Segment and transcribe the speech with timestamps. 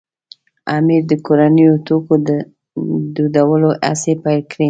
[0.75, 2.15] امیر د کورنیو توکو
[3.15, 4.59] دودولو هڅې پیل کړې.